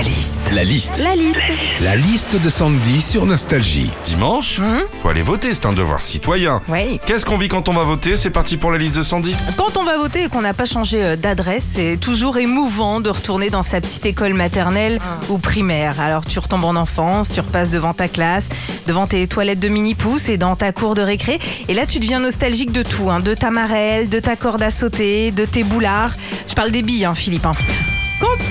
La 0.00 0.06
liste. 0.06 0.42
La 0.54 0.64
liste. 0.64 1.02
La 1.04 1.14
liste. 1.14 1.38
La 1.82 1.94
liste 1.94 2.36
de 2.40 2.48
Sandy 2.48 3.02
sur 3.02 3.26
Nostalgie. 3.26 3.90
Dimanche, 4.06 4.58
faut 5.02 5.10
aller 5.10 5.20
voter, 5.20 5.52
c'est 5.52 5.66
un 5.66 5.74
devoir 5.74 6.00
citoyen. 6.00 6.62
Oui. 6.68 6.98
Qu'est-ce 7.06 7.26
qu'on 7.26 7.36
vit 7.36 7.48
quand 7.48 7.68
on 7.68 7.74
va 7.74 7.82
voter 7.84 8.16
C'est 8.16 8.30
parti 8.30 8.56
pour 8.56 8.70
la 8.70 8.78
liste 8.78 8.94
de 8.96 9.02
Sandy. 9.02 9.34
Quand 9.58 9.76
on 9.76 9.84
va 9.84 9.98
voter 9.98 10.24
et 10.24 10.28
qu'on 10.30 10.40
n'a 10.40 10.54
pas 10.54 10.64
changé 10.64 11.04
euh, 11.04 11.16
d'adresse, 11.16 11.66
c'est 11.74 11.98
toujours 11.98 12.38
émouvant 12.38 13.00
de 13.00 13.10
retourner 13.10 13.50
dans 13.50 13.62
sa 13.62 13.82
petite 13.82 14.06
école 14.06 14.32
maternelle 14.32 15.00
ou 15.28 15.36
primaire. 15.36 16.00
Alors 16.00 16.24
tu 16.24 16.38
retombes 16.38 16.64
en 16.64 16.76
enfance, 16.76 17.30
tu 17.30 17.40
repasses 17.40 17.70
devant 17.70 17.92
ta 17.92 18.08
classe, 18.08 18.48
devant 18.86 19.06
tes 19.06 19.26
toilettes 19.26 19.60
de 19.60 19.68
mini-pouces 19.68 20.30
et 20.30 20.38
dans 20.38 20.56
ta 20.56 20.72
cour 20.72 20.94
de 20.94 21.02
récré. 21.02 21.38
Et 21.68 21.74
là, 21.74 21.84
tu 21.84 21.98
deviens 21.98 22.20
nostalgique 22.20 22.72
de 22.72 22.82
tout, 22.82 23.10
hein, 23.10 23.20
de 23.20 23.34
ta 23.34 23.50
marelle, 23.50 24.08
de 24.08 24.18
ta 24.18 24.34
corde 24.36 24.62
à 24.62 24.70
sauter, 24.70 25.30
de 25.30 25.44
tes 25.44 25.62
boulards. 25.62 26.14
Je 26.48 26.54
parle 26.54 26.70
des 26.70 26.80
billes, 26.80 27.04
hein, 27.04 27.14
Philippe. 27.14 27.44
hein. 27.44 27.52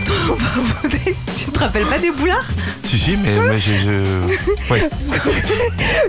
Tu 1.36 1.46
te 1.52 1.60
rappelles 1.60 1.86
pas 1.86 2.00
des 2.00 2.12
boulards? 2.12 2.48
Si, 2.90 2.98
si, 2.98 3.18
mais, 3.18 3.36
mais 3.50 3.60
je... 3.60 3.72
je- 3.72 4.72
Ouais. 4.72 4.90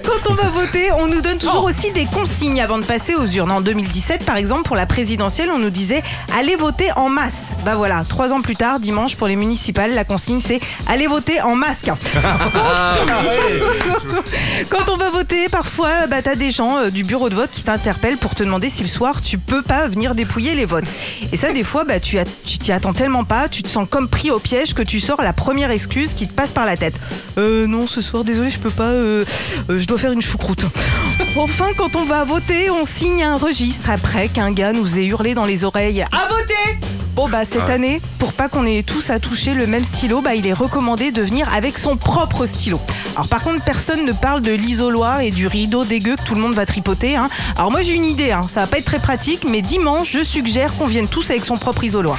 Quand 0.04 0.30
on 0.30 0.34
va 0.34 0.48
voter, 0.48 0.90
on 0.98 1.06
nous 1.06 1.20
donne 1.20 1.38
toujours 1.38 1.64
aussi 1.64 1.90
des 1.92 2.04
consignes 2.06 2.60
avant 2.60 2.78
de 2.78 2.84
passer 2.84 3.14
aux 3.14 3.26
urnes. 3.26 3.50
En 3.50 3.60
2017, 3.60 4.24
par 4.24 4.36
exemple, 4.36 4.62
pour 4.62 4.76
la 4.76 4.86
présidentielle, 4.86 5.50
on 5.54 5.58
nous 5.58 5.70
disait 5.70 6.02
allez 6.38 6.56
voter 6.56 6.90
en 6.96 7.08
masse. 7.08 7.48
Bah 7.64 7.74
voilà, 7.74 8.04
trois 8.08 8.32
ans 8.32 8.40
plus 8.42 8.56
tard, 8.56 8.80
dimanche, 8.80 9.16
pour 9.16 9.26
les 9.28 9.36
municipales, 9.36 9.94
la 9.94 10.04
consigne 10.04 10.40
c'est 10.40 10.60
allez 10.88 11.06
voter 11.06 11.40
en 11.42 11.54
masque. 11.54 11.90
Quand 14.70 14.88
on 14.90 14.96
va 14.96 15.10
voter, 15.10 15.48
parfois, 15.48 16.06
bah, 16.08 16.22
t'as 16.22 16.34
des 16.36 16.50
gens 16.50 16.78
euh, 16.78 16.90
du 16.90 17.02
bureau 17.04 17.28
de 17.28 17.34
vote 17.34 17.50
qui 17.50 17.62
t'interpellent 17.62 18.18
pour 18.18 18.34
te 18.34 18.42
demander 18.42 18.68
si 18.70 18.82
le 18.82 18.88
soir 18.88 19.22
tu 19.22 19.38
peux 19.38 19.62
pas 19.62 19.88
venir 19.88 20.14
dépouiller 20.14 20.54
les 20.54 20.64
votes. 20.66 20.84
Et 21.32 21.36
ça, 21.36 21.52
des 21.52 21.64
fois, 21.64 21.84
bah, 21.84 22.00
tu 22.00 22.18
as- 22.18 22.24
tu 22.46 22.58
t'y 22.58 22.72
attends 22.72 22.92
tellement 22.92 23.24
pas, 23.24 23.48
tu 23.48 23.62
te 23.62 23.68
sens 23.68 23.86
comme 23.88 24.08
pris 24.08 24.30
au 24.30 24.38
piège 24.38 24.74
que 24.74 24.82
tu 24.82 25.00
sors 25.00 25.22
la 25.22 25.32
première 25.32 25.70
excuse 25.70 26.14
qui 26.14 26.26
te 26.28 26.32
passe 26.32 26.50
par 26.50 26.64
la 26.66 26.69
tête. 26.76 26.94
Euh, 27.38 27.66
non, 27.66 27.86
ce 27.86 28.00
soir, 28.00 28.24
désolé, 28.24 28.50
je 28.50 28.58
peux 28.58 28.70
pas, 28.70 28.88
euh, 28.90 29.24
euh, 29.70 29.78
je 29.78 29.84
dois 29.86 29.98
faire 29.98 30.12
une 30.12 30.22
choucroute. 30.22 30.64
Enfin, 31.36 31.66
quand 31.76 31.96
on 31.96 32.04
va 32.04 32.24
voter, 32.24 32.70
on 32.70 32.84
signe 32.84 33.22
un 33.22 33.36
registre 33.36 33.88
après 33.90 34.28
qu'un 34.28 34.50
gars 34.52 34.72
nous 34.72 34.98
ait 34.98 35.04
hurlé 35.06 35.34
dans 35.34 35.44
les 35.44 35.64
oreilles 35.64 36.02
à 36.02 36.28
voter 36.28 36.78
Bon 37.14 37.28
bah 37.28 37.44
cette 37.44 37.68
année, 37.68 38.00
pour 38.18 38.32
pas 38.32 38.48
qu'on 38.48 38.64
ait 38.64 38.82
tous 38.82 39.10
à 39.10 39.18
toucher 39.20 39.52
le 39.52 39.66
même 39.66 39.84
stylo, 39.84 40.22
bah 40.22 40.34
il 40.34 40.46
est 40.46 40.52
recommandé 40.52 41.10
de 41.10 41.22
venir 41.22 41.46
avec 41.52 41.76
son 41.76 41.96
propre 41.96 42.46
stylo. 42.46 42.80
Alors 43.14 43.28
par 43.28 43.42
contre, 43.42 43.62
personne 43.64 44.06
ne 44.06 44.12
parle 44.12 44.40
de 44.42 44.52
l'isoloir 44.52 45.20
et 45.20 45.30
du 45.30 45.46
rideau 45.46 45.84
dégueu 45.84 46.16
que 46.16 46.22
tout 46.22 46.34
le 46.34 46.40
monde 46.40 46.54
va 46.54 46.66
tripoter. 46.66 47.16
hein. 47.16 47.28
Alors 47.56 47.70
moi 47.70 47.82
j'ai 47.82 47.94
une 47.94 48.04
idée, 48.06 48.32
hein. 48.32 48.46
ça 48.48 48.60
va 48.60 48.66
pas 48.66 48.78
être 48.78 48.84
très 48.86 49.00
pratique, 49.00 49.44
mais 49.44 49.60
dimanche 49.60 50.10
je 50.10 50.24
suggère 50.24 50.74
qu'on 50.76 50.86
vienne 50.86 51.08
tous 51.08 51.30
avec 51.30 51.44
son 51.44 51.58
propre 51.58 51.84
isoloir. 51.84 52.18